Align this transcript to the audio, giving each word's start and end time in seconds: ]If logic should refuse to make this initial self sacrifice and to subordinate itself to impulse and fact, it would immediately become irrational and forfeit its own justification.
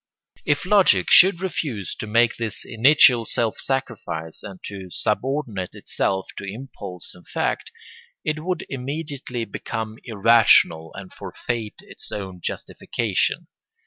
]If 0.53 0.65
logic 0.65 1.11
should 1.11 1.41
refuse 1.41 1.93
to 1.97 2.07
make 2.07 2.35
this 2.35 2.65
initial 2.65 3.23
self 3.27 3.59
sacrifice 3.59 4.41
and 4.41 4.59
to 4.63 4.89
subordinate 4.89 5.75
itself 5.75 6.29
to 6.39 6.43
impulse 6.43 7.13
and 7.13 7.27
fact, 7.27 7.71
it 8.25 8.43
would 8.43 8.65
immediately 8.67 9.45
become 9.45 9.99
irrational 10.03 10.91
and 10.95 11.13
forfeit 11.13 11.75
its 11.83 12.11
own 12.11 12.41
justification. 12.41 13.45